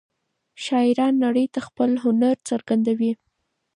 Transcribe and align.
شاعران 0.65 1.13
نړۍ 1.25 1.45
ته 1.53 1.59
خپل 1.67 1.89
هنر 2.03 2.35
څرګندوي. 2.49 3.11